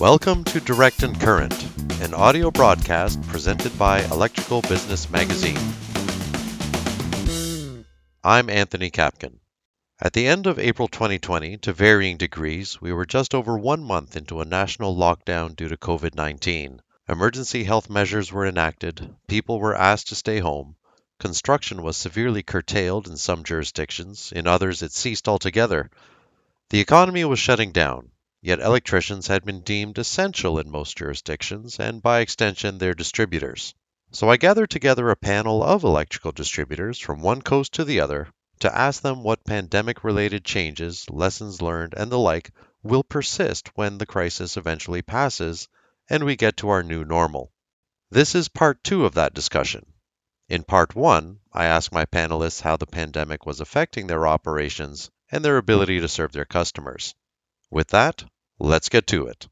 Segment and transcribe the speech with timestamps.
[0.00, 1.60] Welcome to Direct and Current,
[2.00, 5.58] an audio broadcast presented by Electrical Business Magazine.
[8.22, 9.40] I'm Anthony Capkun.
[10.00, 14.14] At the end of April 2020, to varying degrees, we were just over one month
[14.14, 16.80] into a national lockdown due to COVID 19.
[17.08, 20.76] Emergency health measures were enacted, people were asked to stay home,
[21.18, 25.90] construction was severely curtailed in some jurisdictions, in others, it ceased altogether.
[26.70, 32.00] The economy was shutting down, Yet electricians had been deemed essential in most jurisdictions, and
[32.00, 33.74] by extension their distributors.
[34.12, 38.28] So I gathered together a panel of electrical distributors from one coast to the other
[38.60, 43.98] to ask them what pandemic related changes, lessons learned, and the like will persist when
[43.98, 45.68] the crisis eventually passes
[46.08, 47.52] and we get to our new normal.
[48.10, 49.84] This is part two of that discussion.
[50.48, 55.44] In part one, I asked my panelists how the pandemic was affecting their operations and
[55.44, 57.14] their ability to serve their customers.
[57.70, 58.24] With that,
[58.58, 59.46] let's get to it.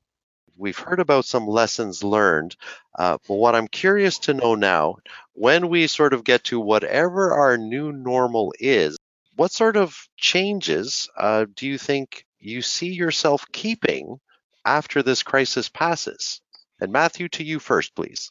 [0.56, 2.56] We've heard about some lessons learned,
[2.98, 4.96] uh, but what I'm curious to know now,
[5.34, 8.96] when we sort of get to whatever our new normal is,
[9.36, 14.18] what sort of changes uh, do you think you see yourself keeping
[14.64, 16.40] after this crisis passes?
[16.80, 18.30] And Matthew, to you first, please.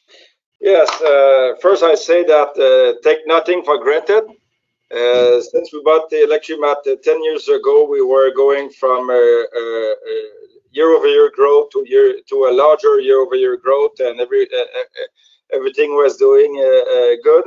[0.60, 4.24] Yes, uh, first I say that uh, take nothing for granted.
[4.96, 9.10] Uh, since we bought the Electrimat uh, 10 years ago, we were going from
[10.72, 14.48] year-over-year growth to year to a larger year-over-year growth, and every
[15.54, 16.54] everything was doing
[17.24, 17.44] good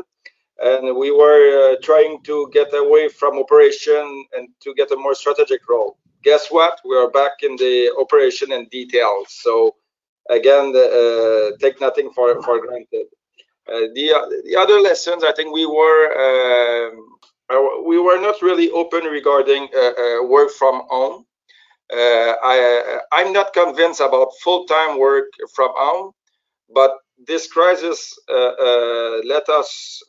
[0.61, 5.15] and we were uh, trying to get away from operation and to get a more
[5.15, 5.97] strategic role.
[6.25, 6.81] Guess what?
[6.85, 9.27] We are back in the operation and details.
[9.29, 9.77] So
[10.29, 13.07] again, uh, take nothing for for granted.
[13.69, 17.18] Uh, the the other lessons, I think we were um, uh,
[17.85, 21.25] we were not really open regarding uh, uh, work from home.
[21.91, 26.13] I I'm not convinced about full time work from home,
[26.75, 30.03] but this crisis let us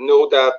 [0.00, 0.54] know that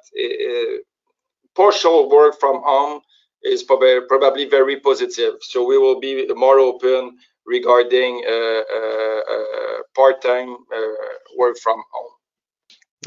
[1.56, 3.02] partial work from home
[3.44, 5.36] is probably, probably very positive.
[5.42, 10.58] So we will be more open regarding uh, uh, uh, part-time
[11.38, 12.23] work from home.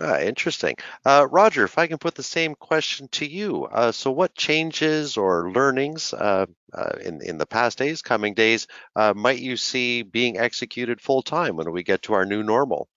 [0.01, 0.77] Ah, interesting.
[1.05, 3.65] Uh, Roger, if I can put the same question to you.
[3.65, 8.67] Uh, so, what changes or learnings uh, uh in, in the past days, coming days,
[8.95, 12.89] uh, might you see being executed full time when we get to our new normal?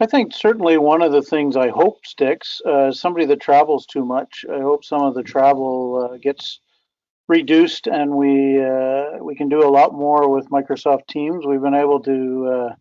[0.00, 4.04] I think certainly one of the things I hope sticks, uh, somebody that travels too
[4.04, 6.60] much, I hope some of the travel gets
[7.28, 8.58] reduced and we
[9.20, 11.46] we can do a lot more with Microsoft Teams.
[11.46, 12.74] We've been able to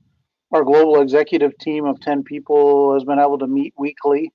[0.53, 4.31] our global executive team of 10 people has been able to meet weekly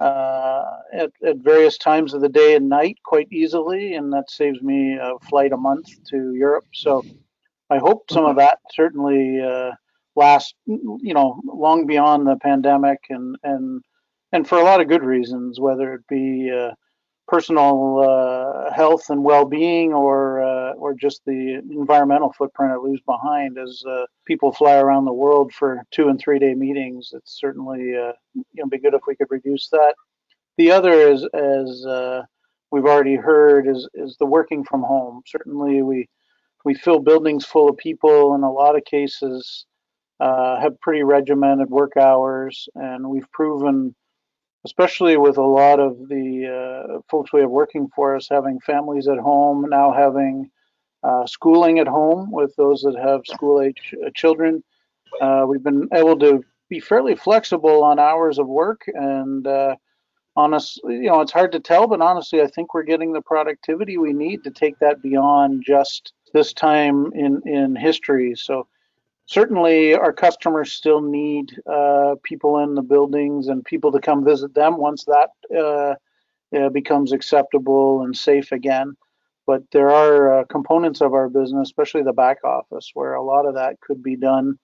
[0.00, 4.60] uh, at, at, various times of the day and night quite easily, and that saves
[4.62, 6.64] me a flight a month to Europe.
[6.72, 7.04] So
[7.70, 9.72] I hope some of that certainly uh,
[10.16, 13.82] lasts, you know, long beyond the pandemic, and and
[14.32, 16.72] and for a lot of good reasons, whether it be uh,
[17.28, 23.58] personal uh, health and well-being or uh, or just the environmental footprint it leaves behind
[23.58, 27.94] as uh, people fly around the world for two and three day meetings it's certainly
[27.96, 29.94] uh, you know be good if we could reduce that.
[30.58, 32.22] The other is as uh,
[32.70, 35.22] we've already heard is is the working from home.
[35.26, 36.08] Certainly we
[36.64, 39.66] we fill buildings full of people in a lot of cases
[40.20, 43.94] uh, have pretty regimented work hours and we've proven
[44.64, 49.08] especially with a lot of the uh, folks we have working for us having families
[49.08, 50.50] at home, now having
[51.02, 54.62] uh, schooling at home with those that have school age uh, children.
[55.20, 59.74] Uh, we've been able to be fairly flexible on hours of work and uh,
[60.36, 63.98] honestly, you know, it's hard to tell, but honestly, I think we're getting the productivity
[63.98, 68.34] we need to take that beyond just this time in, in history.
[68.36, 68.66] So
[69.26, 74.54] certainly our customers still need uh, people in the buildings and people to come visit
[74.54, 75.94] them once that uh,
[76.56, 78.96] uh, becomes acceptable and safe again.
[79.46, 83.46] But there are uh, components of our business, especially the back office, where a lot
[83.46, 84.58] of that could be done,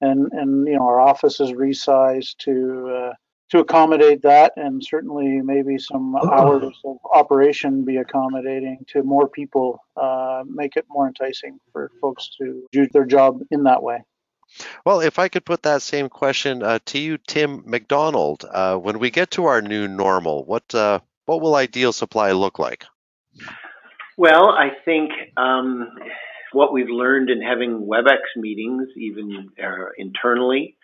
[0.00, 3.12] and and you know our office is resized to uh,
[3.50, 9.80] to accommodate that, and certainly maybe some hours of operation be accommodating to more people,
[9.96, 14.02] uh, make it more enticing for folks to do their job in that way.
[14.84, 18.98] Well, if I could put that same question uh, to you, Tim McDonald, uh, when
[18.98, 22.84] we get to our new normal, what uh, what will ideal supply look like?
[24.16, 25.90] Well, I think um,
[26.52, 30.76] what we've learned in having WebEx meetings, even uh, internally,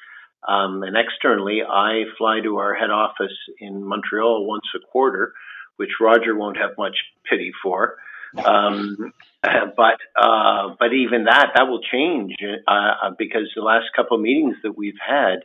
[0.47, 5.33] um, and externally, I fly to our head office in Montreal once a quarter,
[5.77, 6.97] which Roger won't have much
[7.29, 7.97] pity for.
[8.37, 12.35] Um, but uh, but even that that will change
[12.67, 15.41] uh, because the last couple of meetings that we've had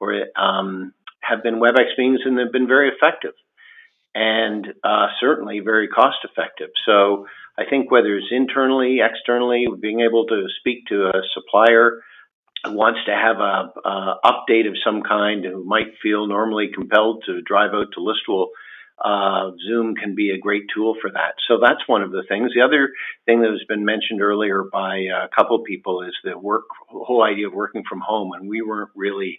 [0.00, 3.32] were um, have been WebEx meetings and they've been very effective
[4.14, 6.70] and uh, certainly very cost effective.
[6.86, 7.26] So
[7.58, 12.00] I think whether it's internally, externally, being able to speak to a supplier
[12.64, 17.24] who wants to have a, a update of some kind, who might feel normally compelled
[17.26, 18.46] to drive out to Listowel,
[19.02, 21.34] uh, Zoom can be a great tool for that.
[21.48, 22.52] So that's one of the things.
[22.54, 22.90] The other
[23.26, 27.48] thing that has been mentioned earlier by a couple people is the work, whole idea
[27.48, 29.38] of working from home, and we weren't really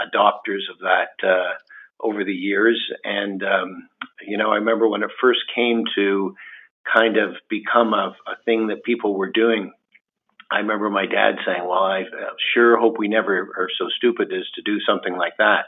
[0.00, 1.26] adopters of that.
[1.26, 1.54] Uh,
[2.00, 2.80] over the years.
[3.02, 3.88] And, um,
[4.26, 6.34] you know, I remember when it first came to
[6.92, 9.72] kind of become a, a thing that people were doing.
[10.50, 12.04] I remember my dad saying, Well, I
[12.52, 15.66] sure hope we never are so stupid as to do something like that.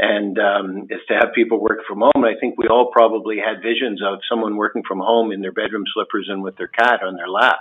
[0.00, 2.24] And um, is to have people work from home.
[2.24, 5.84] I think we all probably had visions of someone working from home in their bedroom
[5.92, 7.58] slippers and with their cat on their lap.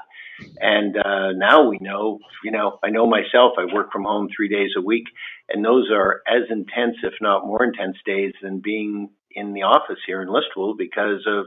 [0.60, 4.50] And uh, now we know, you know, I know myself, I work from home three
[4.50, 5.06] days a week,
[5.50, 10.00] and those are as intense, if not more intense, days than being in the office
[10.06, 11.46] here in Listowel because of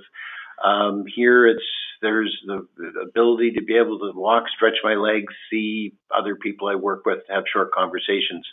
[0.65, 1.63] um, here it's
[2.03, 6.69] there's the, the ability to be able to walk, stretch my legs, see other people
[6.69, 8.47] I work with, have short conversations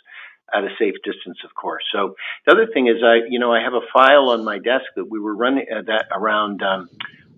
[0.54, 1.84] at a safe distance, of course.
[1.92, 2.14] So
[2.46, 5.10] the other thing is, I you know I have a file on my desk that
[5.10, 6.88] we were running uh, that around um,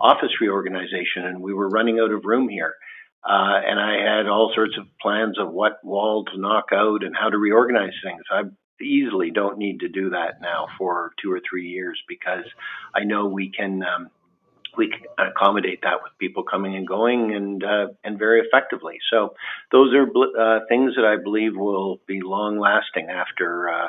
[0.00, 2.74] office reorganization, and we were running out of room here.
[3.22, 7.14] Uh, and I had all sorts of plans of what wall to knock out and
[7.14, 8.22] how to reorganize things.
[8.30, 8.44] I
[8.82, 12.44] easily don't need to do that now for two or three years because
[12.94, 14.10] I know we can um,
[14.76, 18.98] we can accommodate that with people coming and going and uh, and very effectively.
[19.10, 19.34] So
[19.72, 23.88] those are uh, things that I believe will be long lasting after uh,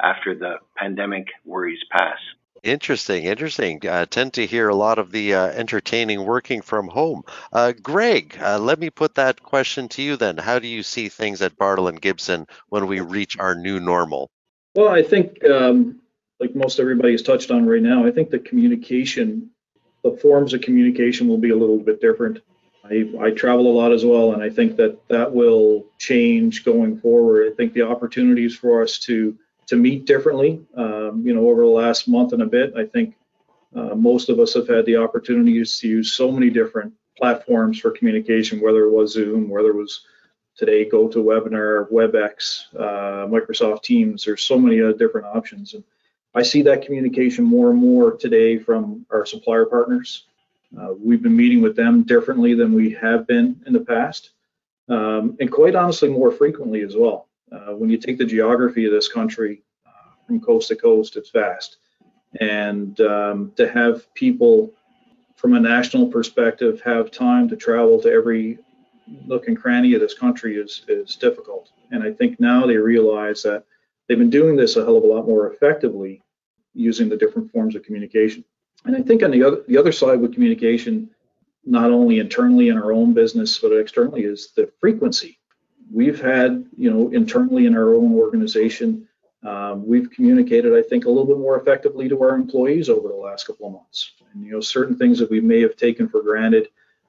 [0.00, 2.18] after the pandemic worries pass.
[2.62, 3.84] Interesting, interesting.
[3.84, 7.24] Uh, tend to hear a lot of the uh, entertaining working from home.
[7.52, 10.36] Uh, Greg, uh, let me put that question to you then.
[10.38, 14.30] How do you see things at Bartle and Gibson when we reach our new normal?
[14.76, 16.00] Well, I think, um,
[16.38, 19.50] like most everybody has touched on right now, I think the communication,
[20.02, 22.40] the forms of communication will be a little bit different.
[22.84, 26.98] I, I travel a lot as well, and I think that that will change going
[26.98, 27.50] forward.
[27.50, 30.60] I think the opportunities for us to to meet differently.
[30.76, 33.14] Um, you know, over the last month and a bit, I think
[33.74, 37.90] uh, most of us have had the opportunities to use so many different platforms for
[37.92, 40.04] communication, whether it was Zoom, whether it was
[40.56, 44.24] today GoToWebinar, WebEx, uh, Microsoft Teams.
[44.24, 45.84] There's so many uh, different options, and
[46.34, 50.24] I see that communication more and more today from our supplier partners.
[50.78, 54.30] Uh, we've been meeting with them differently than we have been in the past,
[54.88, 57.28] um, and quite honestly, more frequently as well.
[57.52, 61.28] Uh, when you take the geography of this country uh, from coast to coast, it's
[61.28, 61.76] vast.
[62.40, 64.72] And um, to have people
[65.36, 68.58] from a national perspective have time to travel to every
[69.26, 71.70] nook and cranny of this country is, is difficult.
[71.90, 73.64] And I think now they realize that
[74.08, 76.21] they've been doing this a hell of a lot more effectively
[76.74, 78.44] using the different forms of communication.
[78.84, 81.10] And I think on the other the other side with communication,
[81.64, 85.38] not only internally in our own business but externally, is the frequency
[85.92, 89.06] we've had, you know, internally in our own organization,
[89.44, 93.14] um, we've communicated, I think, a little bit more effectively to our employees over the
[93.14, 94.12] last couple of months.
[94.32, 96.68] And, you know, certain things that we may have taken for granted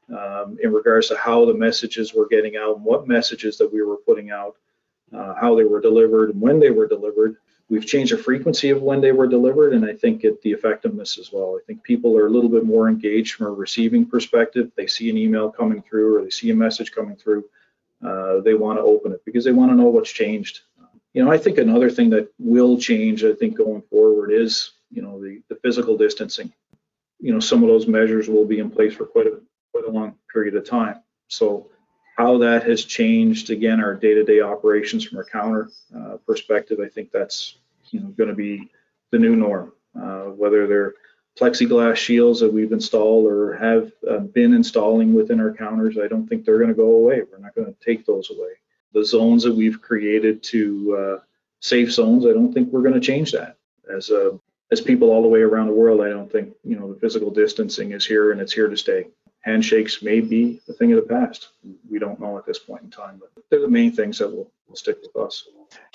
[0.10, 3.84] um, in regards to how the messages were getting out and what messages that we
[3.84, 4.58] were putting out,
[5.16, 7.38] uh, how they were delivered and when they were delivered.
[7.74, 11.18] We've changed the frequency of when they were delivered, and I think it, the effectiveness
[11.18, 11.58] as well.
[11.60, 14.72] I think people are a little bit more engaged from a receiving perspective.
[14.76, 17.46] They see an email coming through or they see a message coming through
[18.04, 20.62] uh, they want to open it because they want to know what's changed.
[21.14, 25.02] You know, I think another thing that will change, I think, going forward is, you
[25.02, 26.52] know, the, the physical distancing.
[27.20, 29.40] You know, some of those measures will be in place for quite a
[29.72, 31.02] quite a long period of time.
[31.28, 31.70] So,
[32.18, 37.12] how that has changed again our day-to-day operations from a counter uh, perspective, I think
[37.12, 37.58] that's
[37.94, 38.70] you know going to be
[39.12, 39.72] the new norm.
[40.00, 40.94] Uh, whether they're
[41.40, 46.28] plexiglass shields that we've installed or have uh, been installing within our counters, I don't
[46.28, 47.22] think they're going to go away.
[47.32, 48.52] We're not going to take those away.
[48.94, 51.24] The zones that we've created to uh,
[51.60, 53.58] safe zones, I don't think we're going to change that.
[53.92, 54.38] As uh,
[54.72, 57.32] as people all the way around the world, I don't think you know the physical
[57.32, 59.08] distancing is here and it's here to stay.
[59.42, 61.50] Handshakes may be a thing of the past.
[61.90, 64.50] We don't know at this point in time, but they're the main things that will,
[64.68, 65.48] will stick with us.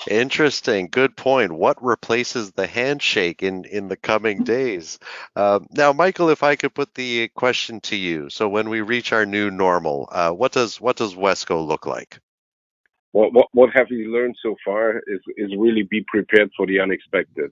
[0.09, 0.87] Interesting.
[0.89, 1.51] Good point.
[1.51, 4.99] What replaces the handshake in, in the coming days?
[5.35, 8.29] Uh, now, Michael, if I could put the question to you.
[8.29, 12.19] So when we reach our new normal, uh, what does what does Wesco look like?
[13.11, 16.79] What, what what have we learned so far is is really be prepared for the
[16.79, 17.51] unexpected,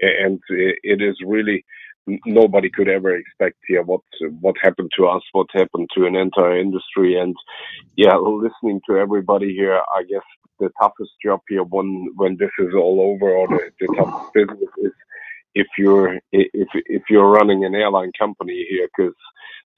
[0.00, 1.64] and it is really
[2.06, 4.00] nobody could ever expect here what
[4.40, 7.34] what happened to us, what happened to an entire industry, and
[7.96, 10.22] yeah, listening to everybody here, I guess
[10.58, 14.70] the toughest job here when when this is all over, or the, the toughest business
[14.78, 14.92] is
[15.54, 19.14] if you're if if you're running an airline company here, because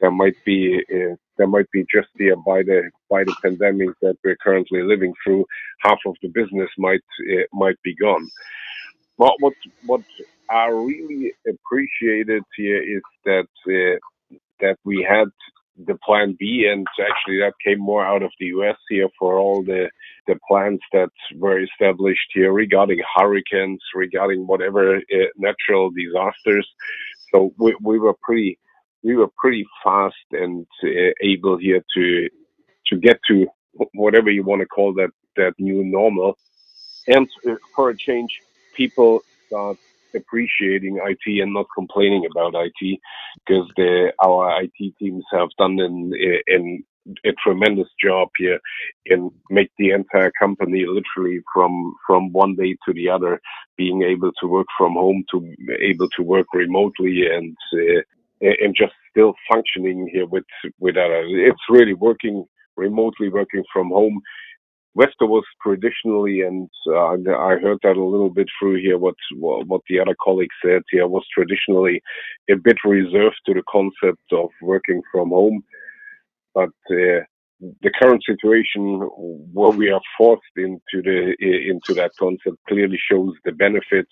[0.00, 4.16] there might be uh, there might be just here by the by the pandemic that
[4.24, 5.44] we're currently living through,
[5.80, 8.28] half of the business might uh, might be gone.
[9.18, 9.54] But what
[9.86, 10.00] what
[10.50, 13.98] I really appreciated here is that uh,
[14.60, 15.28] that we had
[15.86, 19.62] the plan B, and actually that came more out of the US here for all
[19.62, 19.90] the
[20.26, 26.68] the plans that were established here regarding hurricanes, regarding whatever uh, natural disasters.
[27.32, 28.58] So we, we were pretty
[29.02, 32.28] we were pretty fast and uh, able here to
[32.88, 33.46] to get to
[33.94, 36.38] whatever you want to call that that new normal.
[37.08, 38.40] And uh, for a change,
[38.76, 39.78] people start
[40.14, 43.00] appreciating IT and not complaining about IT
[43.46, 45.78] because the, our IT teams have done
[47.24, 48.58] a tremendous job here
[49.06, 53.40] and make the entire company literally from from one day to the other
[53.76, 58.00] being able to work from home to able to work remotely and uh,
[58.40, 60.44] and just still functioning here with
[60.78, 60.96] with.
[60.96, 64.20] It's really working remotely, working from home
[64.96, 69.80] Wesco was traditionally, and uh, I heard that a little bit through here, what what
[69.88, 72.00] the other colleagues said here, was traditionally
[72.48, 75.64] a bit reserved to the concept of working from home.
[76.54, 77.20] But uh,
[77.82, 79.00] the current situation
[79.52, 84.06] where we are forced into the into that concept clearly shows the benefit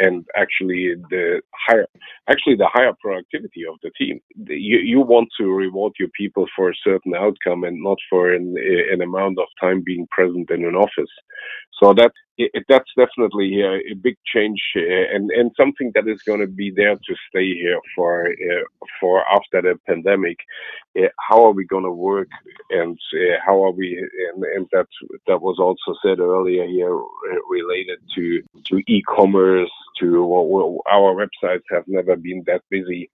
[0.00, 1.86] and actually the higher
[2.28, 4.20] actually the higher productivity of the team.
[4.48, 8.54] You you want to reward your people for a certain outcome and not for an,
[8.92, 11.14] an amount of time being present in an office.
[11.80, 16.22] So that it, that's definitely a, a big change uh, and and something that is
[16.22, 18.64] going to be there to stay here for uh,
[19.00, 20.38] for after the pandemic.
[20.98, 22.28] Uh, how are we going to work?
[22.70, 23.98] And uh, how are we
[24.34, 24.86] and, and that
[25.26, 31.64] that was also said earlier here uh, related to to e-commerce to well, our websites
[31.70, 33.10] have never been that busy.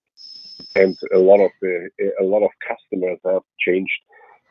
[0.75, 4.00] And a lot of a lot of customers have changed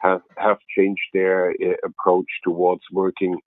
[0.01, 3.37] have have changed their uh, approach towards working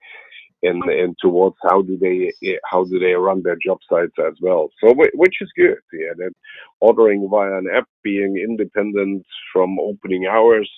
[0.67, 2.33] and and towards how do they
[2.71, 4.69] how do they run their job sites as well.
[4.81, 6.13] So which is good, yeah.
[6.17, 6.33] That
[6.79, 10.69] ordering via an app, being independent from opening hours,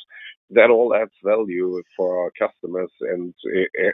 [0.51, 3.34] that all adds value for our customers, and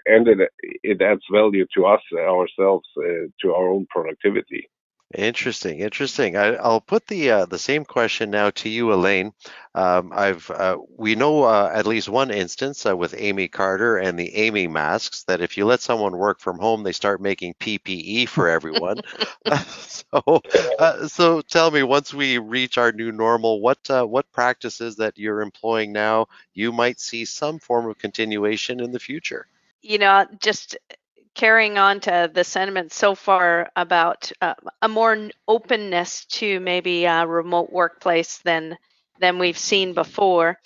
[0.05, 0.49] and it
[0.83, 4.69] it adds value to us ourselves uh, to our own productivity.
[5.13, 6.35] Interesting, interesting.
[6.35, 9.31] I, will put the uh, the same question now to you, Elaine.
[9.75, 14.17] Um, I've uh, we know uh, at least one instance uh, with Amy Carter and
[14.17, 18.27] the Amy masks that if you let someone work from home, they start making PPE
[18.27, 18.97] for everyone.
[19.67, 20.41] so,
[20.79, 25.19] uh, so tell me, once we reach our new normal, what uh, what practices that
[25.19, 29.45] you're employing now you might see some form of continuation in the future?
[29.83, 30.75] You know, just
[31.35, 37.25] carrying on to the sentiment so far about uh, a more openness to maybe a
[37.25, 38.77] remote workplace than
[39.19, 40.59] than we've seen before.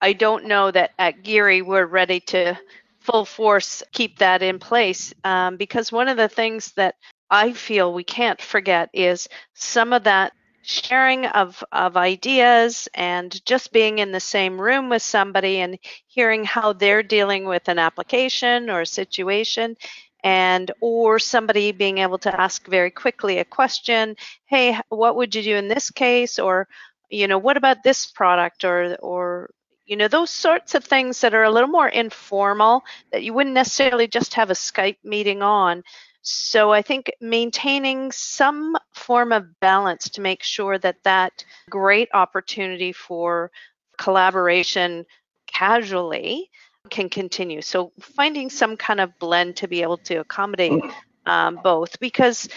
[0.00, 2.58] I don't know that at Gerrie we're ready to
[3.00, 6.94] full force keep that in place um, because one of the things that
[7.30, 13.72] I feel we can't forget is some of that sharing of, of ideas and just
[13.72, 18.68] being in the same room with somebody and hearing how they're dealing with an application
[18.68, 19.76] or a situation
[20.22, 24.14] and or somebody being able to ask very quickly a question
[24.46, 26.38] hey what would you do in this case?
[26.38, 26.68] or
[27.08, 28.64] you know what about this product?
[28.64, 29.50] or or
[29.86, 33.54] you know those sorts of things that are a little more informal that you wouldn't
[33.54, 35.82] necessarily just have a skype meeting on
[36.22, 42.92] so I think maintaining some form of balance to make sure that that great opportunity
[42.92, 43.50] for
[43.96, 45.06] collaboration
[45.46, 46.50] casually
[46.90, 47.62] can continue.
[47.62, 50.82] So finding some kind of blend to be able to accommodate
[51.26, 52.48] um, both because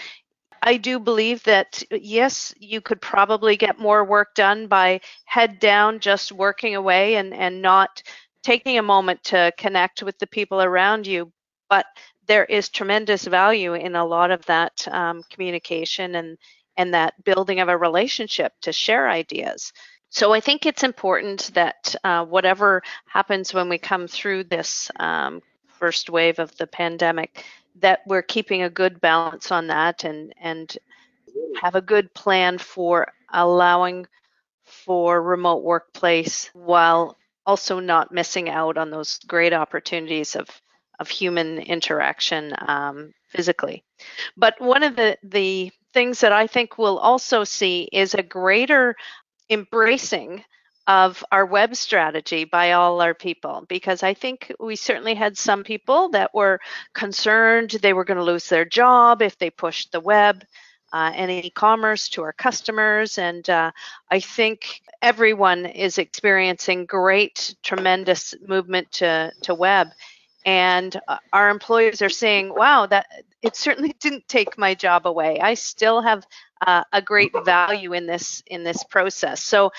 [0.62, 6.00] I do believe that yes, you could probably get more work done by head down,
[6.00, 8.02] just working away and, and not
[8.42, 11.30] taking a moment to connect with the people around you.
[11.68, 11.86] But
[12.26, 16.38] there is tremendous value in a lot of that um, communication and
[16.76, 19.72] and that building of a relationship to share ideas.
[20.10, 25.40] So I think it's important that uh, whatever happens when we come through this um,
[25.68, 27.44] first wave of the pandemic,
[27.80, 30.76] that we're keeping a good balance on that and and
[31.60, 34.06] have a good plan for allowing
[34.64, 37.16] for remote workplace while
[37.46, 40.48] also not missing out on those great opportunities of
[41.00, 43.84] of human interaction um, physically.
[44.36, 48.96] But one of the the things that I think we'll also see is a greater
[49.48, 50.44] embracing
[50.86, 55.64] of our web strategy by all our people because I think we certainly had some
[55.64, 56.60] people that were
[56.92, 60.44] concerned they were going to lose their job if they pushed the web
[60.92, 63.18] uh, and e-commerce to our customers.
[63.18, 63.72] And uh,
[64.10, 69.88] I think everyone is experiencing great, tremendous movement to, to web.
[70.44, 73.06] And uh, our employees are saying, wow, that
[73.42, 75.40] it certainly didn't take my job away.
[75.40, 76.26] I still have
[76.66, 79.42] uh, a great value in this in this process.
[79.42, 79.72] So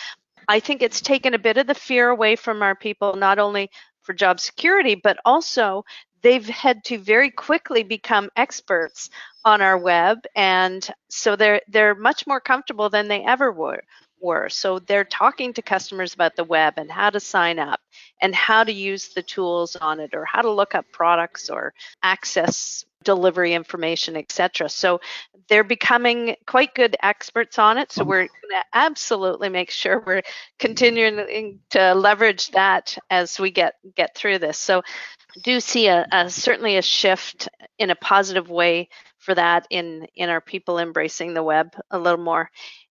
[0.48, 3.70] I think it's taken a bit of the fear away from our people, not only
[4.02, 5.84] for job security, but also
[6.22, 9.10] they've had to very quickly become experts
[9.44, 13.84] on our web and so they're they're much more comfortable than they ever were
[14.22, 14.50] were.
[14.50, 17.80] So they're talking to customers about the web and how to sign up
[18.22, 21.74] and how to use the tools on it or how to look up products or
[22.02, 25.00] access delivery information etc so
[25.48, 27.92] they're becoming quite good experts on it.
[27.92, 30.24] So we're going to absolutely make sure we're
[30.60, 34.58] continuing to leverage that as we get get through this.
[34.58, 34.82] So
[35.44, 40.30] do see a, a, certainly a shift in a positive way for that in in
[40.30, 42.50] our people embracing the web a little more.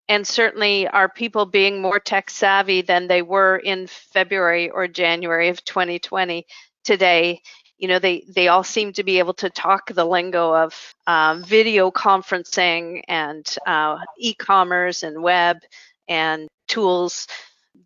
[0.09, 5.49] And certainly our people being more tech savvy than they were in February or January
[5.49, 6.47] of 2020
[6.85, 7.41] today
[7.79, 11.43] you know they they all seem to be able to talk the lingo of um,
[11.43, 15.59] video conferencing and uh, e-commerce and web
[16.09, 17.27] and tools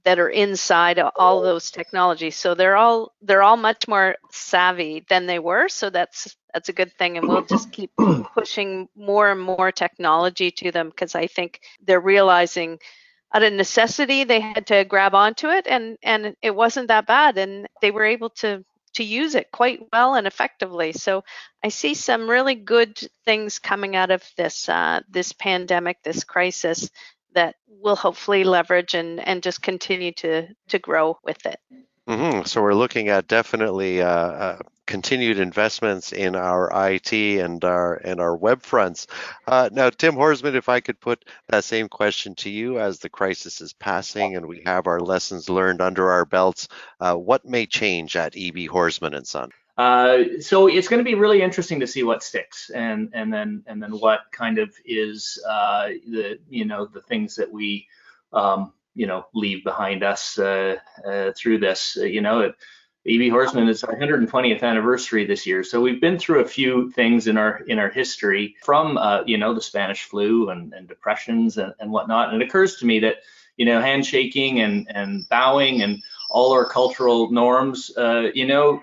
[0.05, 2.37] that are inside all those technologies.
[2.37, 5.69] So they're all they're all much more savvy than they were.
[5.69, 7.91] So that's that's a good thing, and we'll just keep
[8.35, 12.79] pushing more and more technology to them because I think they're realizing
[13.35, 17.39] out of necessity they had to grab onto it, and and it wasn't that bad,
[17.39, 18.65] and they were able to
[18.95, 20.93] to use it quite well and effectively.
[20.93, 21.23] So
[21.63, 26.91] I see some really good things coming out of this uh, this pandemic, this crisis,
[27.35, 31.61] that we'll hopefully leverage and, and just continue to, to grow with it.
[32.09, 32.45] Mm-hmm.
[32.47, 38.19] So we're looking at definitely uh, uh, continued investments in our IT and our and
[38.19, 39.07] our web fronts.
[39.47, 43.11] Uh, now, Tim Horsman, if I could put that same question to you as the
[43.11, 47.67] crisis is passing and we have our lessons learned under our belts, uh, what may
[47.67, 49.51] change at EB Horsman and Son?
[49.79, 53.63] Uh, so it's going to be really interesting to see what sticks and and then
[53.69, 57.87] and then what kind of is uh, the you know the things that we
[58.33, 61.97] um, you know leave behind us uh, uh through this.
[61.97, 62.53] Uh, you know,
[63.07, 67.29] EB Horsman is our 120th anniversary this year, so we've been through a few things
[67.29, 71.73] in our in our history from you know the Spanish flu and, and depressions and,
[71.79, 72.33] and whatnot.
[72.33, 73.19] And it occurs to me that
[73.57, 77.93] you know handshaking and and bowing and all our cultural norms,
[78.35, 78.83] you know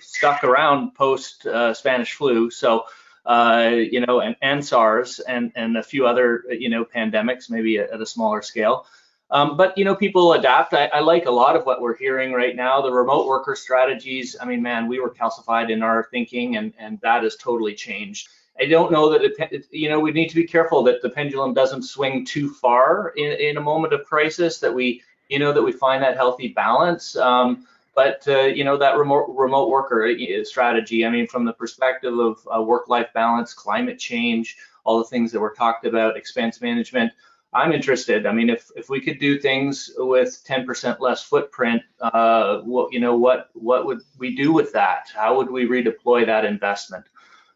[0.00, 2.50] stuck around post uh, Spanish flu.
[2.50, 2.84] So,
[3.26, 7.78] uh, you know, and, and SARS and, and a few other, you know, pandemics, maybe
[7.78, 8.86] at, a smaller scale.
[9.30, 10.74] Um, but you know, people adapt.
[10.74, 12.80] I, I, like a lot of what we're hearing right now.
[12.82, 14.36] The remote worker strategies.
[14.40, 18.28] I mean, man, we were calcified in our thinking, and and that has totally changed.
[18.58, 21.54] I don't know that it, you know we need to be careful that the pendulum
[21.54, 24.58] doesn't swing too far in, in a moment of crisis.
[24.58, 27.16] That we you know that we find that healthy balance.
[27.16, 31.04] Um, but uh, you know that remote remote worker uh, strategy.
[31.04, 35.40] I mean, from the perspective of uh, work-life balance, climate change, all the things that
[35.40, 37.12] were talked about, expense management.
[37.52, 38.26] I'm interested.
[38.26, 43.00] I mean, if if we could do things with 10% less footprint, uh, what you
[43.00, 45.08] know, what what would we do with that?
[45.14, 47.06] How would we redeploy that investment?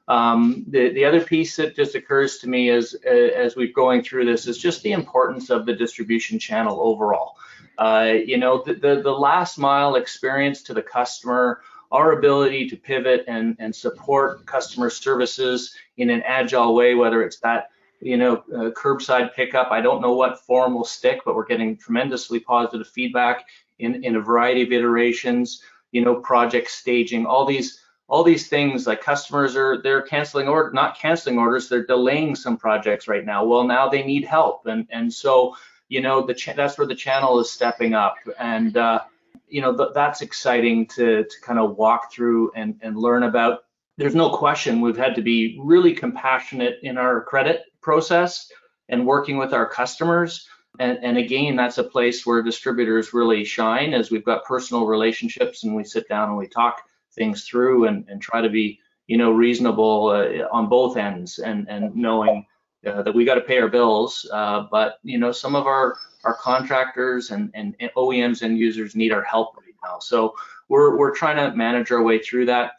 [0.09, 4.27] Um, the the other piece that just occurs to me as as we're going through
[4.27, 7.37] this is just the importance of the distribution channel overall.
[7.79, 11.61] Uh, you know, the, the, the last mile experience to the customer,
[11.91, 17.39] our ability to pivot and, and support customer services in an agile way, whether it's
[17.41, 21.47] that, you know, uh, curbside pickup, I don't know what form will stick, but we're
[21.47, 23.47] getting tremendously positive feedback
[23.79, 28.87] in, in a variety of iterations, you know, project staging, all these all these things
[28.87, 33.45] like customers are they're canceling or not canceling orders they're delaying some projects right now.
[33.45, 34.67] Well now they need help.
[34.67, 35.57] And and so
[35.95, 39.03] you know, the that's where the channel is stepping up, and uh,
[39.47, 43.61] you know th- that's exciting to to kind of walk through and and learn about.
[43.97, 48.51] There's no question we've had to be really compassionate in our credit process
[48.89, 50.49] and working with our customers.
[50.81, 55.63] And, and again, that's a place where distributors really shine as we've got personal relationships
[55.63, 56.83] and we sit down and we talk
[57.15, 61.69] things through and, and try to be, you know, reasonable uh, on both ends and,
[61.69, 62.45] and knowing
[62.87, 65.97] uh, that we got to pay our bills, uh, but you know some of our
[66.25, 69.99] our contractors and, and OEMs and users need our help right now.
[69.99, 70.35] So
[70.69, 72.73] we're we're trying to manage our way through that.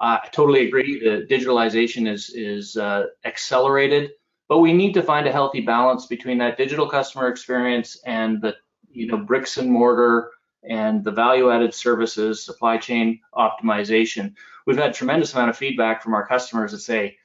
[0.00, 1.00] Uh, I totally agree.
[1.00, 4.12] The digitalization is is uh, accelerated,
[4.48, 8.56] but we need to find a healthy balance between that digital customer experience and the
[8.90, 10.30] you know bricks and mortar
[10.68, 14.32] and the value added services supply chain optimization
[14.66, 17.16] we've had tremendous amount of feedback from our customers that say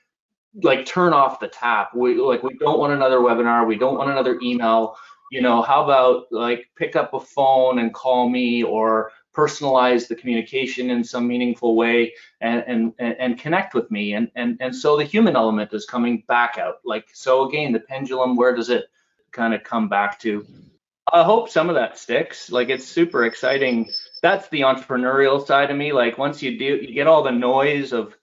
[0.64, 1.94] like turn off the tap.
[1.94, 3.68] We like we don't want another webinar.
[3.68, 4.98] We don't want another email.
[5.32, 10.16] You know how about like pick up a phone and call me or personalize the
[10.16, 14.14] communication in some meaningful way and and and connect with me.
[14.14, 16.80] And and and so the human element is coming back out.
[16.86, 18.86] Like so again the pendulum where does it
[19.32, 20.46] kind of come back to?
[21.14, 22.52] I hope some of that sticks.
[22.52, 23.90] Like it's super exciting.
[24.22, 25.94] That's the entrepreneurial side of me.
[25.94, 28.16] Like once you do you get all the noise of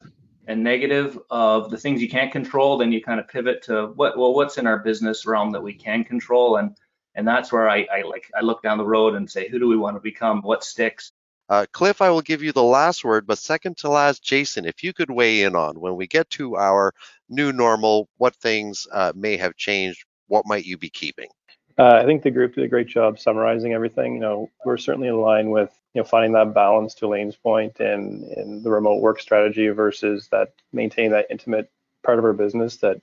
[0.47, 4.17] and negative of the things you can't control then you kind of pivot to what
[4.19, 6.77] well what's in our business realm that we can control and
[7.15, 9.69] and that's where I, I like I look down the road and say, who do
[9.69, 10.43] we want to become?
[10.43, 11.13] What sticks?
[11.49, 14.83] Uh, Cliff, I will give you the last word, but second to last, Jason, if
[14.83, 16.93] you could weigh in on when we get to our
[17.29, 21.29] new normal, what things uh, may have changed, what might you be keeping?
[21.77, 24.15] Uh, I think the group did a great job summarizing everything.
[24.15, 27.81] You know, we're certainly in line with you know finding that balance to Lane's point
[27.81, 31.71] and in the remote work strategy versus that maintain that intimate
[32.03, 33.01] part of our business that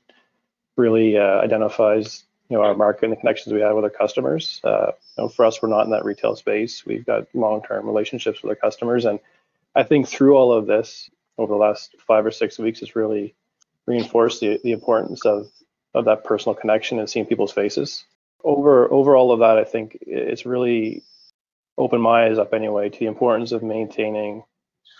[0.75, 4.59] really uh, identifies you know our market and the connections we have with our customers.
[4.63, 6.85] Uh, you know, for us, we're not in that retail space.
[6.85, 9.19] We've got long-term relationships with our customers, and
[9.73, 13.35] I think through all of this over the last five or six weeks, it's really
[13.87, 15.47] reinforced the, the importance of
[15.93, 18.03] of that personal connection and seeing people's faces.
[18.43, 21.03] Over over all of that, I think it's really
[21.81, 24.43] opened my eyes up anyway to the importance of maintaining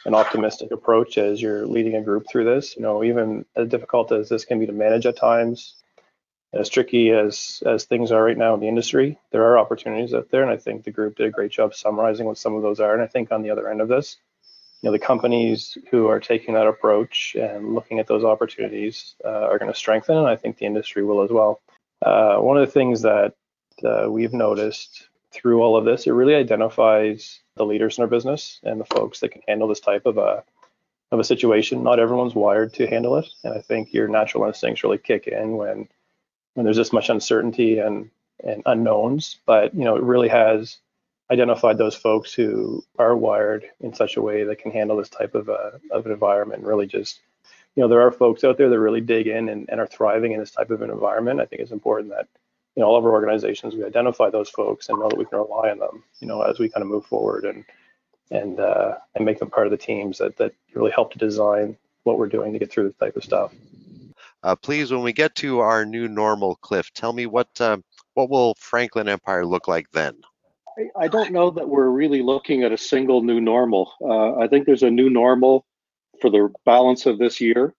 [0.06, 2.76] an optimistic approach as you're leading a group through this.
[2.76, 5.76] You know, even as difficult as this can be to manage at times,
[6.54, 10.30] as tricky as as things are right now in the industry, there are opportunities out
[10.32, 12.80] there, and I think the group did a great job summarizing what some of those
[12.80, 12.94] are.
[12.94, 14.17] And I think on the other end of this,
[14.82, 19.48] you know, the companies who are taking that approach and looking at those opportunities uh,
[19.50, 21.62] are going to strengthen, and I think the industry will as well.
[22.04, 23.36] Uh, one of the things that
[23.86, 25.08] uh, we've noticed
[25.42, 29.20] through all of this, it really identifies the leaders in our business and the folks
[29.20, 30.44] that can handle this type of a
[31.12, 31.84] of a situation.
[31.84, 35.58] Not everyone's wired to handle it, and I think your natural instincts really kick in
[35.58, 35.88] when
[36.54, 38.10] when there's this much uncertainty and
[38.44, 39.40] and unknowns.
[39.46, 40.78] But you know, it really has
[41.32, 45.34] identified those folks who are wired in such a way that can handle this type
[45.34, 47.22] of a, of an environment really just
[47.76, 50.34] you know there are folks out there that really dig in and, and are thriving
[50.34, 52.28] in this type of an environment i think it's important that
[52.76, 55.40] you know all of our organizations we identify those folks and know that we can
[55.40, 57.66] rely on them you know as we kind of move forward and
[58.32, 61.78] and uh, and make them part of the teams that that really help to design
[62.04, 63.54] what we're doing to get through this type of stuff
[64.44, 67.78] uh, please, when we get to our new normal, Cliff, tell me what uh,
[68.16, 70.18] what will Franklin Empire look like then?
[70.98, 73.94] I don't know that we're really looking at a single new normal.
[74.02, 75.66] Uh, I think there's a new normal
[76.22, 77.76] for the balance of this year,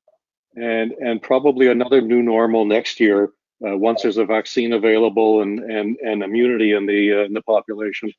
[0.55, 3.33] and and probably another new normal next year
[3.67, 7.43] uh, once there's a vaccine available and and and immunity in the uh, in the
[7.43, 8.13] population.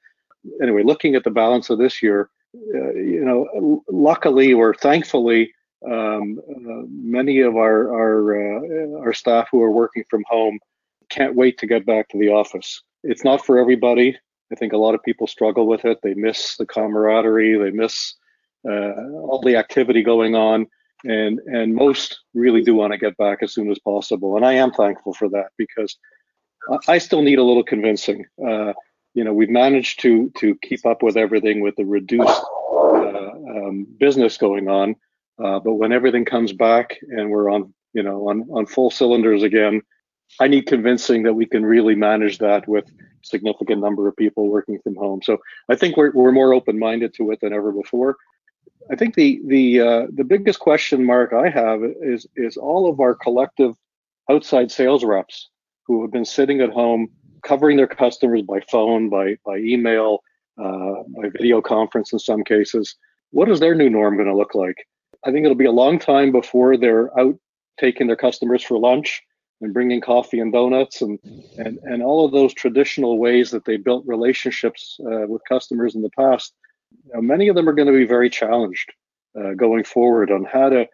[0.62, 2.30] Anyway, looking at the balance of this year,
[2.76, 5.54] uh, you know, luckily or thankfully,
[5.90, 10.60] um, uh, many of our our uh, our staff who are working from home
[11.10, 12.82] can't wait to get back to the office.
[13.04, 14.18] It's not for everybody.
[14.52, 16.00] I think a lot of people struggle with it.
[16.04, 17.58] They miss the camaraderie.
[17.58, 18.16] They miss
[18.68, 20.68] uh, all the activity going on,
[21.04, 24.36] and and most really do want to get back as soon as possible.
[24.36, 25.98] And I am thankful for that because
[26.88, 28.26] I still need a little convincing.
[28.44, 28.74] Uh,
[29.14, 33.88] you know, we've managed to to keep up with everything with the reduced uh, um,
[34.00, 34.96] business going on
[35.42, 39.44] uh, but when everything comes back and we're on, you know, on, on full cylinders
[39.44, 39.82] again,
[40.40, 42.92] I need convincing that we can really manage that with
[43.24, 45.22] significant number of people working from home.
[45.24, 45.38] So
[45.70, 48.18] I think we're, we're more open-minded to it than ever before.
[48.92, 53.00] I think the the uh, the biggest question mark I have is is all of
[53.00, 53.76] our collective
[54.30, 55.50] outside sales reps
[55.86, 57.10] who have been sitting at home
[57.44, 60.24] covering their customers by phone, by by email,
[60.62, 62.96] uh, by video conference in some cases.
[63.32, 64.88] What is their new norm going to look like?
[65.26, 67.38] I think it'll be a long time before they're out
[67.80, 69.22] taking their customers for lunch
[69.62, 71.20] and bringing coffee and donuts and
[71.58, 76.02] and and all of those traditional ways that they built relationships uh, with customers in
[76.02, 76.54] the past.
[77.14, 78.92] Know, many of them are going to be very challenged
[79.40, 80.88] uh, going forward on how to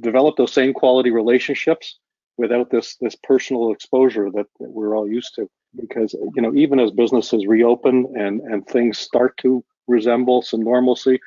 [0.00, 1.98] develop those same quality relationships
[2.36, 5.48] without this this personal exposure that, that we're all used to.
[5.76, 11.20] Because you know, even as businesses reopen and and things start to resemble some normalcy,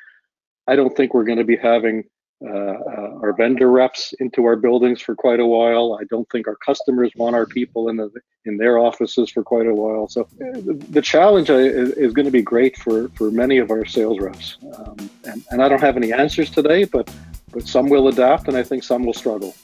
[0.66, 2.04] I don't think we're going to be having
[2.46, 5.98] our vendor reps into our buildings for quite a while.
[6.00, 8.10] I don't think our customers want our people in the
[8.44, 10.08] in their offices for quite a while.
[10.08, 13.70] So uh, the, the challenge is, is, going to be great for for many of
[13.70, 14.56] our sales reps.
[14.74, 17.12] Um, and, and I don't have any answers today, but
[17.52, 19.54] but some will adapt, and I think some will struggle.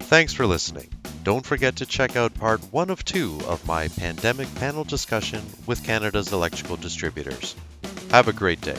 [0.00, 0.88] Thanks for listening.
[1.24, 5.84] Don't forget to check out part one of two of my pandemic panel discussion with
[5.84, 7.54] Canada's electrical distributors.
[8.10, 8.78] Have a great day.